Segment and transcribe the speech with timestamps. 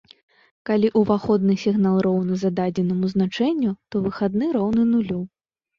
[0.69, 5.21] Калі уваходны сігнал роўны зададзенаму значэнню, то выхадны роўны нулю.